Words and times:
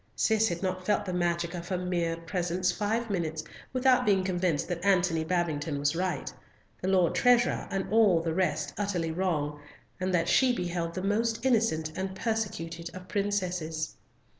Cis 0.15 0.47
had 0.47 0.63
not 0.63 0.83
felt 0.83 1.05
the 1.05 1.13
magic 1.13 1.53
of 1.53 1.67
her 1.67 1.77
mere 1.77 2.17
presence 2.17 2.71
five 2.71 3.11
minutes 3.11 3.43
without 3.71 4.03
being 4.03 4.23
convinced 4.23 4.67
that 4.67 4.83
Antony 4.83 5.23
Babington 5.23 5.77
was 5.77 5.95
right; 5.95 6.33
the 6.81 6.87
Lord 6.87 7.13
Treasurer 7.13 7.67
and 7.69 7.87
all 7.93 8.19
the 8.19 8.33
rest 8.33 8.73
utterly 8.79 9.11
wrong, 9.11 9.59
and 9.99 10.11
that 10.11 10.27
she 10.27 10.55
beheld 10.55 10.95
the 10.95 11.03
most 11.03 11.45
innocent 11.45 11.95
and 11.95 12.15
persecuted 12.15 12.89
of 12.95 13.07
princesses. 13.07 13.95